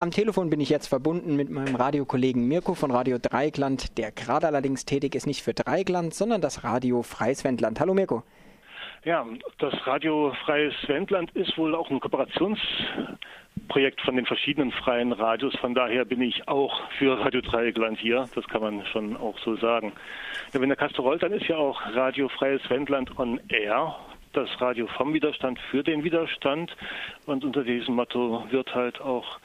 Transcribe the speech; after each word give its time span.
Am 0.00 0.12
Telefon 0.12 0.48
bin 0.48 0.60
ich 0.60 0.68
jetzt 0.68 0.86
verbunden 0.86 1.34
mit 1.34 1.50
meinem 1.50 1.74
Radiokollegen 1.74 2.46
Mirko 2.46 2.74
von 2.74 2.92
Radio 2.92 3.18
Dreigland, 3.18 3.98
der 3.98 4.12
gerade 4.12 4.46
allerdings 4.46 4.84
tätig 4.84 5.16
ist 5.16 5.26
nicht 5.26 5.42
für 5.42 5.54
Dreigland, 5.54 6.14
sondern 6.14 6.40
das 6.40 6.62
Radio 6.62 7.02
Freies 7.02 7.42
Wendland. 7.42 7.80
Hallo 7.80 7.94
Mirko. 7.94 8.22
Ja, 9.04 9.26
das 9.58 9.74
Radio 9.88 10.32
Freies 10.44 10.72
Wendland 10.86 11.32
ist 11.32 11.58
wohl 11.58 11.74
auch 11.74 11.90
ein 11.90 11.98
Kooperationsprojekt 11.98 14.00
von 14.02 14.14
den 14.14 14.24
verschiedenen 14.24 14.70
freien 14.70 15.10
Radios. 15.10 15.56
Von 15.56 15.74
daher 15.74 16.04
bin 16.04 16.22
ich 16.22 16.46
auch 16.46 16.80
für 16.96 17.18
Radio 17.18 17.40
Dreigland 17.40 17.98
hier. 17.98 18.28
Das 18.36 18.46
kann 18.46 18.60
man 18.60 18.86
schon 18.92 19.16
auch 19.16 19.36
so 19.40 19.56
sagen. 19.56 19.92
Ja, 20.52 20.60
wenn 20.60 20.68
der 20.68 20.78
Kaster 20.78 21.02
rollt, 21.02 21.24
dann 21.24 21.32
ist 21.32 21.48
ja 21.48 21.56
auch 21.56 21.80
Radio 21.92 22.28
Freies 22.28 22.60
Wendland 22.70 23.18
on 23.18 23.40
Air 23.48 23.96
das 24.32 24.48
Radio 24.60 24.86
vom 24.96 25.12
Widerstand 25.12 25.58
für 25.72 25.82
den 25.82 26.04
Widerstand. 26.04 26.70
Und 27.26 27.44
unter 27.44 27.64
diesem 27.64 27.96
Motto 27.96 28.44
wird 28.50 28.72
halt 28.72 29.00
auch 29.00 29.40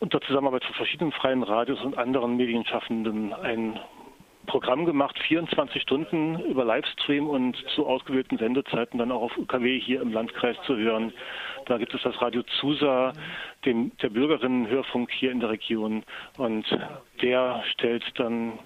unter 0.00 0.20
Zusammenarbeit 0.22 0.64
von 0.64 0.74
verschiedenen 0.74 1.12
freien 1.12 1.42
Radios 1.42 1.80
und 1.82 1.96
anderen 1.96 2.36
Medienschaffenden 2.36 3.32
ein 3.32 3.78
Programm 4.46 4.86
gemacht, 4.86 5.16
24 5.28 5.80
Stunden 5.82 6.40
über 6.40 6.64
Livestream 6.64 7.28
und 7.28 7.56
zu 7.74 7.86
ausgewählten 7.86 8.38
Sendezeiten 8.38 8.98
dann 8.98 9.12
auch 9.12 9.22
auf 9.22 9.36
UKW 9.36 9.78
hier 9.78 10.00
im 10.00 10.12
Landkreis 10.12 10.56
zu 10.66 10.76
hören. 10.76 11.12
Da 11.66 11.78
gibt 11.78 11.94
es 11.94 12.02
das 12.02 12.20
Radio 12.20 12.42
Zusa, 12.58 13.12
dem, 13.64 13.92
der 13.98 14.08
Bürgerinnenhörfunk 14.08 15.12
hier 15.12 15.30
in 15.30 15.40
der 15.40 15.50
Region 15.50 16.02
und 16.38 16.64
der 17.22 17.62
stellt 17.72 18.02
dann 18.16 18.58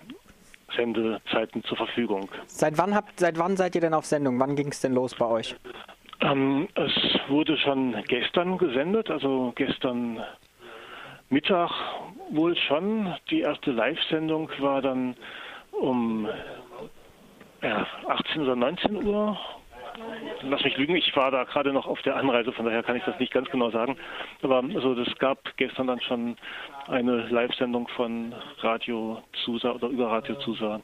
Sendezeiten 0.75 1.63
zur 1.65 1.77
Verfügung. 1.77 2.31
Seit 2.47 2.79
wann, 2.79 2.95
habt, 2.95 3.19
seit 3.21 3.39
wann 3.39 3.57
seid 3.57 3.75
ihr 3.75 3.81
denn 3.81 3.95
auf 3.95 4.07
Sendung? 4.07 4.39
Wann 4.41 4.57
ging 4.57 4.69
es 4.69 4.81
denn 4.81 4.95
los 4.95 5.15
bei 5.15 5.27
euch? 5.27 5.55
Ähm, 6.21 6.69
es 6.75 6.93
wurde 7.29 7.57
schon 7.59 8.03
gestern 8.09 8.57
gesendet, 8.57 9.11
also 9.11 9.53
gestern 9.57 10.23
Mittag 11.35 11.73
wohl 12.31 12.55
schon. 12.55 13.13
Die 13.29 13.41
erste 13.41 13.73
Live-Sendung 13.73 14.49
war 14.61 14.81
dann 14.81 15.17
um 15.73 16.29
ja, 17.61 17.85
18 18.07 18.43
oder 18.43 18.55
19 18.55 19.05
Uhr. 19.05 19.37
Lass 20.43 20.63
mich 20.63 20.77
lügen, 20.77 20.95
ich 20.95 21.15
war 21.17 21.33
da 21.33 21.43
gerade 21.43 21.73
noch 21.73 21.89
auf 21.89 22.01
der 22.03 22.15
Anreise, 22.15 22.53
von 22.53 22.67
daher 22.67 22.85
kann 22.85 22.95
ich 22.95 23.03
das 23.03 23.19
nicht 23.19 23.33
ganz 23.33 23.51
genau 23.51 23.71
sagen. 23.71 23.97
Aber 24.43 24.63
also 24.75 24.95
das 24.95 25.13
gab 25.19 25.57
gestern 25.57 25.89
dann 25.89 26.01
schon 26.03 26.37
eine 26.87 27.27
Live-Sendung 27.27 27.89
von 27.89 28.33
Radio 28.61 29.21
Zusa 29.45 29.73
oder 29.73 29.89
über 29.89 30.13
Radio 30.13 30.37
Zusa. 30.37 30.83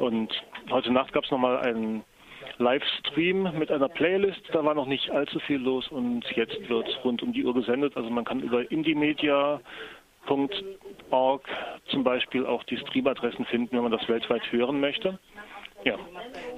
Und 0.00 0.32
heute 0.70 0.92
Nacht 0.92 1.12
gab 1.12 1.22
es 1.22 1.30
nochmal 1.30 1.58
einen 1.58 2.02
Livestream 2.58 3.58
mit 3.58 3.70
einer 3.70 3.88
Playlist. 3.88 4.42
Da 4.52 4.64
war 4.64 4.74
noch 4.74 4.86
nicht 4.86 5.10
allzu 5.10 5.38
viel 5.40 5.58
los 5.58 5.88
und 5.88 6.24
jetzt 6.32 6.68
wird 6.68 7.04
rund 7.04 7.22
um 7.22 7.32
die 7.32 7.44
Uhr 7.44 7.54
gesendet. 7.54 7.96
Also 7.96 8.10
man 8.10 8.24
kann 8.24 8.40
über 8.40 8.70
indiemedia.org 8.70 9.60
zum 11.86 12.04
Beispiel 12.04 12.46
auch 12.46 12.64
die 12.64 12.76
Streamadressen 12.78 13.44
finden, 13.46 13.76
wenn 13.76 13.82
man 13.82 13.92
das 13.92 14.08
weltweit 14.08 14.50
hören 14.52 14.80
möchte. 14.80 15.18
Ja. 15.84 15.98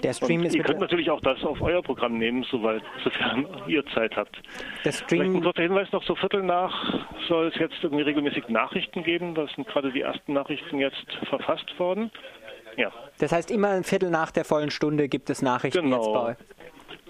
Der 0.03 0.13
Stream 0.13 0.41
und 0.41 0.47
ist 0.47 0.55
ihr 0.55 0.63
könnt 0.63 0.79
natürlich 0.79 1.11
auch 1.11 1.21
das 1.21 1.43
auf 1.43 1.61
euer 1.61 1.83
Programm 1.83 2.17
nehmen, 2.17 2.45
soweit, 2.45 2.83
sofern 3.05 3.47
ihr 3.67 3.85
Zeit 3.87 4.17
habt. 4.17 4.41
Der 4.85 4.93
Stream 4.93 5.21
Vielleicht 5.21 5.35
ein 5.35 5.43
kurzer 5.43 5.63
Hinweis 5.63 5.93
noch, 5.93 6.05
so 6.05 6.15
Viertel 6.15 6.43
nach 6.43 7.07
soll 7.29 7.49
es 7.49 7.57
jetzt 7.57 7.83
irgendwie 7.83 8.05
regelmäßig 8.05 8.49
Nachrichten 8.49 9.03
geben. 9.03 9.35
Da 9.35 9.49
sind 9.49 9.67
gerade 9.67 9.91
die 9.91 10.03
ersten 10.03 10.33
Nachrichten 10.33 10.79
jetzt 10.79 11.13
verfasst 11.29 11.77
worden. 11.79 12.13
Ja. 12.77 12.93
Das 13.19 13.33
heißt, 13.33 13.51
immer 13.51 13.69
ein 13.69 13.85
Viertel 13.85 14.11
nach 14.11 14.31
der 14.31 14.45
vollen 14.45 14.71
Stunde 14.71 15.09
gibt 15.09 15.31
es 15.31 15.43
Nachrichten 15.43 15.83
genau. 15.83 15.97
jetzt 15.97 16.13
bei 16.13 16.21
euch 16.33 16.37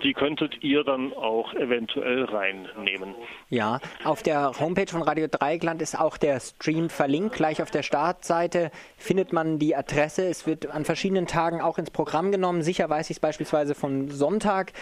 die 0.02 0.12
könntet 0.12 0.62
ihr 0.62 0.84
dann 0.84 1.12
auch 1.14 1.54
eventuell 1.54 2.24
reinnehmen. 2.24 3.14
Ja, 3.48 3.80
auf 4.04 4.22
der 4.22 4.52
Homepage 4.60 4.90
von 4.90 5.02
Radio 5.02 5.26
Dreieckland 5.26 5.80
ist 5.80 5.98
auch 5.98 6.18
der 6.18 6.38
Stream 6.40 6.90
verlinkt. 6.90 7.34
Gleich 7.36 7.62
auf 7.62 7.70
der 7.70 7.82
Startseite 7.82 8.70
findet 8.98 9.32
man 9.32 9.58
die 9.58 9.74
Adresse. 9.74 10.26
Es 10.26 10.46
wird 10.46 10.66
an 10.66 10.84
verschiedenen 10.84 11.26
Tagen 11.26 11.62
auch 11.62 11.78
ins 11.78 11.90
Programm 11.90 12.30
genommen. 12.30 12.62
Sicher 12.62 12.90
weiß 12.90 13.08
ich 13.10 13.16
es 13.16 13.20
beispielsweise 13.20 13.74
von 13.74 14.10
Sonntag 14.10 14.72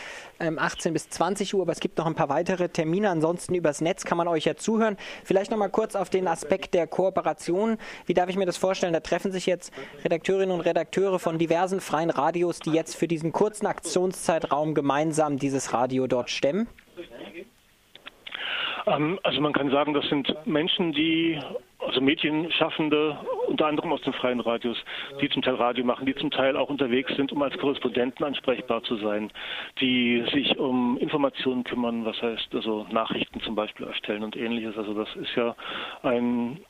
ähm, 0.41 0.59
18 0.59 0.93
bis 0.93 1.09
20 1.09 1.55
Uhr, 1.55 1.63
aber 1.63 1.73
es 1.73 1.81
gibt 1.81 1.99
noch 1.99 2.07
ein 2.07 2.17
paar 2.17 2.29
weitere 2.29 2.69
Termine. 2.69 3.11
Ansonsten 3.11 3.55
übers 3.55 3.81
Netz 3.81 4.05
kann 4.05 4.19
man 4.19 4.27
euch 4.27 4.45
ja 4.45 4.57
zuhören. 4.57 4.97
Vielleicht 5.25 5.51
noch 5.51 5.59
mal 5.59 5.69
kurz 5.69 5.95
auf 5.95 6.11
den 6.11 6.27
Aspekt 6.27 6.75
der 6.75 6.89
Kooperation. 6.89 7.79
Wie 8.07 8.15
darf 8.15 8.29
ich 8.29 8.37
mir 8.37 8.47
das 8.47 8.57
vorstellen? 8.57 8.93
Da 8.93 9.01
treffen 9.01 9.31
sich 9.31 9.47
jetzt 9.47 9.73
Redakteurinnen 10.03 10.55
und 10.55 10.63
Redakteure 10.63 11.21
von 11.21 11.39
diversen 11.39 11.81
freien 11.81 12.11
Radios, 12.11 12.59
die 12.59 12.73
jetzt 12.73 12.97
für 12.97 13.07
diesen 13.07 13.33
kurzen 13.33 13.67
Aktionszeitraum 13.67 14.75
gemeinsam 14.75 15.04
gemeinsam 15.05 15.39
dieses 15.39 15.75
Radio 15.75 16.07
dort 16.07 16.31
stemmen? 16.31 16.67
Ähm, 18.87 19.19
also 19.23 19.41
man 19.41 19.53
kann 19.53 19.71
sagen, 19.71 19.93
das 19.93 20.07
sind 20.09 20.35
Menschen, 20.47 20.93
die, 20.93 21.39
also 21.79 22.01
Medienschaffende, 22.01 23.19
unter 23.47 23.67
anderem 23.67 23.93
aus 23.93 24.01
den 24.03 24.15
freien 24.15 24.41
Radios, 24.41 24.79
die 25.21 25.29
zum 25.29 25.43
Teil 25.43 25.57
Radio 25.57 25.85
machen, 25.85 26.07
die 26.07 26.15
zum 26.15 26.31
Teil 26.31 26.57
auch 26.57 26.71
unterwegs 26.71 27.15
sind, 27.17 27.33
um 27.33 27.43
als 27.43 27.57
Korrespondenten 27.59 28.25
ansprechbar 28.25 28.83
zu 28.83 28.97
sein, 28.97 29.31
die 29.81 30.25
sich 30.33 30.59
um 30.59 30.97
Informationen 30.99 31.65
kümmern, 31.65 32.07
was 32.07 32.21
heißt 32.23 32.55
also 32.55 32.87
Nachrichten 32.91 33.41
zum 33.41 33.55
Beispiel 33.55 33.87
erstellen 33.87 34.25
und 34.25 34.37
ähnliches. 34.37 34.77
Also 34.79 34.95
das 34.95 35.09
ist 35.17 35.35
ja 35.37 35.55
ein 36.03 36.61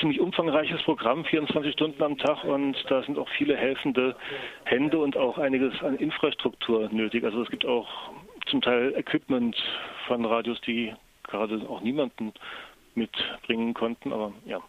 ziemlich 0.00 0.20
umfangreiches 0.20 0.82
Programm, 0.82 1.24
24 1.24 1.72
Stunden 1.72 2.02
am 2.02 2.18
Tag 2.18 2.44
und 2.44 2.76
da 2.88 3.02
sind 3.02 3.18
auch 3.18 3.28
viele 3.36 3.56
helfende 3.56 4.16
Hände 4.64 4.98
und 4.98 5.16
auch 5.16 5.38
einiges 5.38 5.80
an 5.82 5.96
Infrastruktur 5.96 6.88
nötig. 6.90 7.24
Also 7.24 7.42
es 7.42 7.50
gibt 7.50 7.64
auch 7.64 7.88
zum 8.46 8.60
Teil 8.60 8.94
Equipment 8.96 9.56
von 10.06 10.24
Radios, 10.24 10.60
die 10.62 10.92
gerade 11.24 11.60
auch 11.68 11.80
niemanden 11.80 12.32
mitbringen 12.94 13.74
konnten, 13.74 14.12
aber 14.12 14.32
ja. 14.44 14.60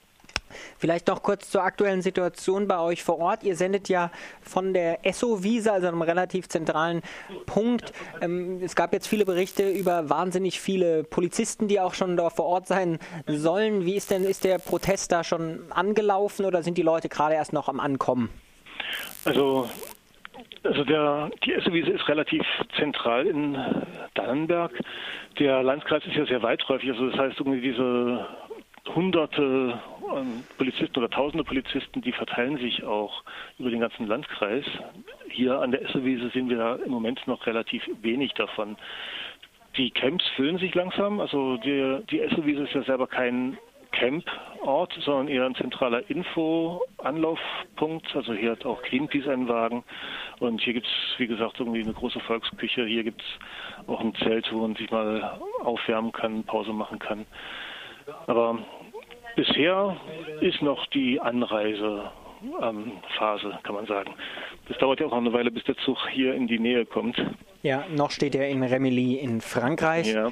Vielleicht 0.78 1.08
noch 1.08 1.24
kurz 1.24 1.50
zur 1.50 1.64
aktuellen 1.64 2.02
Situation 2.02 2.68
bei 2.68 2.80
euch 2.80 3.04
vor 3.04 3.20
Ort. 3.20 3.44
Ihr 3.44 3.56
sendet 3.56 3.90
ja 3.90 4.12
von 4.42 4.74
der 4.74 5.06
Esso-Wiese, 5.06 5.72
also 5.72 5.88
einem 5.88 6.02
relativ 6.02 6.48
zentralen 6.50 7.02
Punkt. 7.46 7.94
Ähm, 8.22 8.60
es 8.62 8.76
gab 8.76 8.94
jetzt 8.94 9.08
viele 9.08 9.26
Berichte 9.26 9.70
über 9.70 10.10
wahnsinnig 10.10 10.60
viele 10.60 11.04
Polizisten, 11.04 11.68
die 11.68 11.80
auch 11.80 11.94
schon 11.94 12.18
da 12.18 12.30
vor 12.30 12.46
Ort 12.46 12.68
sein 12.68 13.00
sollen. 13.28 13.86
Wie 13.86 13.96
ist 13.96 14.12
denn, 14.12 14.24
ist 14.24 14.44
der 14.44 14.58
Protest 14.58 15.12
da 15.12 15.24
schon 15.24 15.72
angelaufen 15.72 16.46
oder 16.46 16.64
sind 16.64 16.78
die 16.78 16.84
Leute 16.84 17.10
gerade 17.10 17.36
erst 17.36 17.54
noch 17.54 17.70
am 17.70 17.80
Ankommen? 17.80 18.30
Also 19.26 19.70
also 20.64 20.86
der, 20.86 21.30
die 21.46 21.54
Essewiese 21.54 21.92
ist 21.92 22.08
relativ 22.08 22.44
zentral 22.78 23.28
in 23.28 23.58
Dannenberg. 24.14 24.72
Der 25.40 25.62
Landkreis 25.62 26.06
ist 26.06 26.16
ja 26.16 26.26
sehr 26.26 26.42
weiträumig. 26.42 26.90
Also 26.90 27.10
das 27.10 27.20
heißt, 27.20 27.40
irgendwie 27.40 27.62
diese 27.62 28.26
hunderte 28.88 29.80
ähm, 30.16 30.44
Polizisten 30.58 31.00
oder 31.00 31.10
tausende 31.10 31.44
Polizisten, 31.44 32.02
die 32.02 32.12
verteilen 32.12 32.58
sich 32.58 32.84
auch 32.84 33.24
über 33.58 33.70
den 33.70 33.80
ganzen 33.80 34.08
Landkreis. 34.08 34.66
Hier 35.30 35.60
an 35.60 35.72
der 35.72 35.84
Essewiese 35.84 36.30
sehen 36.30 36.50
wir 36.50 36.58
da 36.58 36.76
im 36.76 36.92
Moment 36.92 37.26
noch 37.28 37.46
relativ 37.48 37.84
wenig 38.02 38.34
davon. 38.34 38.78
Die 39.78 39.90
Camps 39.90 40.26
füllen 40.36 40.58
sich 40.58 40.76
langsam. 40.76 41.20
Also 41.20 41.58
die, 41.58 42.00
die 42.10 42.22
Essewiese 42.22 42.64
ist 42.64 42.74
ja 42.74 42.84
selber 42.84 43.08
kein 43.08 43.58
Camport, 43.92 44.94
sondern 45.02 45.30
eher 45.30 45.46
ein 45.46 45.56
zentraler 45.56 46.10
Info-Anlaufpunkt. 46.10 48.16
Also 48.16 48.34
hier 48.34 48.52
hat 48.52 48.66
auch 48.66 48.82
Greenpeace 48.84 49.28
einen 49.28 49.48
Wagen. 49.48 49.84
Und 50.40 50.62
hier 50.62 50.74
gibt 50.74 50.88
es, 50.88 51.20
wie 51.20 51.28
gesagt, 51.28 51.60
irgendwie 51.60 51.84
eine 51.84 51.94
große 51.94 52.20
Volksküche. 52.20 52.86
Hier 52.86 53.04
gibt 53.04 53.22
es 53.22 53.88
auch 53.88 54.02
ein 54.02 54.14
Zelt, 54.16 54.52
wo 54.52 54.60
man 54.60 54.76
sich 54.76 54.92
mal 54.92 55.40
aufwärmen 55.64 56.12
kann, 56.12 56.44
Pause 56.44 56.74
machen 56.74 57.00
kann. 57.00 57.26
Aber 58.28 58.60
bisher 59.36 59.98
ist 60.42 60.62
noch 60.62 60.86
die 60.88 61.20
Anreisephase, 61.20 62.12
kann 63.64 63.76
man 63.76 63.86
sagen. 63.86 64.14
Das 64.68 64.78
dauert 64.78 65.00
ja 65.00 65.08
auch 65.08 65.12
noch 65.12 65.18
eine 65.18 65.34
Weile, 65.34 65.52
bis 65.52 65.64
der 65.64 65.78
Zug 65.78 65.98
hier 66.12 66.34
in 66.34 66.48
die 66.48 66.60
Nähe 66.60 66.86
kommt. 66.86 67.16
Ja, 67.62 67.86
noch 67.96 68.12
steht 68.12 68.36
er 68.36 68.50
in 68.50 68.64
Remilly 68.64 69.16
in 69.16 69.42
Frankreich. 69.42 70.14
Ja. 70.14 70.32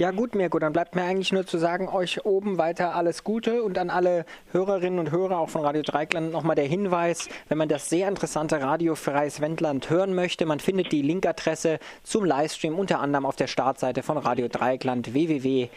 Ja 0.00 0.10
gut, 0.12 0.34
Mirko, 0.34 0.58
dann 0.58 0.72
bleibt 0.72 0.94
mir 0.94 1.02
eigentlich 1.02 1.30
nur 1.30 1.46
zu 1.46 1.58
sagen, 1.58 1.86
euch 1.86 2.24
oben 2.24 2.56
weiter 2.56 2.94
alles 2.94 3.22
Gute 3.22 3.62
und 3.62 3.76
an 3.76 3.90
alle 3.90 4.24
Hörerinnen 4.50 4.98
und 4.98 5.10
Hörer 5.10 5.38
auch 5.38 5.50
von 5.50 5.60
Radio 5.60 5.82
Dreikland 5.82 6.32
nochmal 6.32 6.56
der 6.56 6.64
Hinweis, 6.64 7.28
wenn 7.50 7.58
man 7.58 7.68
das 7.68 7.90
sehr 7.90 8.08
interessante 8.08 8.62
Radio 8.62 8.94
Freies 8.94 9.42
Wendland 9.42 9.90
hören 9.90 10.14
möchte, 10.14 10.46
man 10.46 10.58
findet 10.58 10.90
die 10.90 11.02
Linkadresse 11.02 11.80
zum 12.02 12.24
Livestream 12.24 12.78
unter 12.78 12.98
anderem 13.00 13.26
auf 13.26 13.36
der 13.36 13.46
Startseite 13.46 14.02
von 14.02 14.16
Radio 14.16 14.48
Dreikland 14.48 15.12
www.rdl.de. 15.12 15.68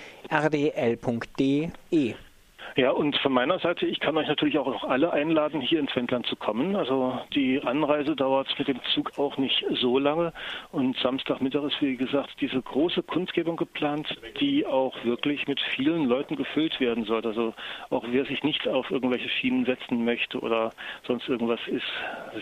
Ja, 2.76 2.92
und 2.92 3.16
von 3.18 3.32
meiner 3.32 3.60
Seite, 3.60 3.86
ich 3.86 4.00
kann 4.00 4.18
euch 4.18 4.28
natürlich 4.28 4.58
auch 4.58 4.68
noch 4.68 4.84
alle 4.84 5.14
einladen, 5.14 5.62
hier 5.62 5.80
ins 5.80 5.96
Wendland 5.96 6.26
zu 6.26 6.36
kommen. 6.36 6.76
Also 6.76 7.20
die 7.34 7.62
Anreise 7.62 8.16
dauert 8.16 8.48
mit 8.58 8.68
dem 8.68 8.80
Zug 8.94 9.18
auch 9.20 9.38
nicht 9.38 9.64
so 9.80 10.00
lange. 10.00 10.34
Und 10.72 10.98
Samstagmittag 10.98 11.64
ist, 11.64 11.82
wie 11.82 11.96
gesagt, 11.96 12.32
diese 12.42 12.62
große 12.62 13.04
Kundgebung 13.04 13.58
geplant, 13.58 14.18
die 14.40 14.66
auch 14.66 14.96
wirklich 15.04 15.48
mit 15.48 15.62
vielen 15.62 16.06
Leuten 16.06 16.36
gefüllt 16.36 16.80
werden 16.80 17.04
soll. 17.06 17.26
Also 17.26 17.54
auch 17.90 18.06
wer 18.10 18.26
sich 18.26 18.44
nicht 18.44 18.68
auf 18.68 18.90
irgendwelche 18.90 19.30
Schienen 19.30 19.66
setzen 19.66 20.04
möchte 20.04 20.40
oder 20.40 20.72
sonst 21.06 21.30
irgendwas, 21.30 21.60
ist 21.68 21.84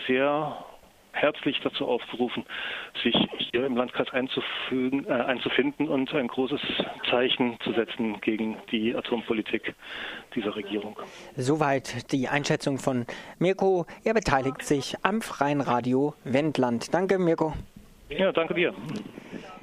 sehr 0.06 0.56
herzlich 1.12 1.60
dazu 1.62 1.86
aufgerufen, 1.86 2.44
sich 3.02 3.14
hier 3.36 3.66
im 3.66 3.76
Landkreis 3.76 4.10
einzufügen, 4.10 5.06
äh, 5.06 5.12
einzufinden 5.12 5.88
und 5.88 6.12
ein 6.14 6.28
großes 6.28 6.60
Zeichen 7.10 7.58
zu 7.60 7.72
setzen 7.72 8.20
gegen 8.20 8.56
die 8.70 8.94
Atompolitik 8.94 9.74
dieser 10.34 10.56
Regierung. 10.56 10.98
Soweit 11.36 12.12
die 12.12 12.28
Einschätzung 12.28 12.78
von 12.78 13.06
Mirko. 13.38 13.86
Er 14.04 14.14
beteiligt 14.14 14.62
sich 14.62 14.96
am 15.02 15.20
Freien 15.22 15.60
Radio 15.60 16.14
Wendland. 16.24 16.92
Danke, 16.94 17.18
Mirko. 17.18 17.54
Ja, 18.08 18.32
danke 18.32 18.54
dir. 18.54 18.74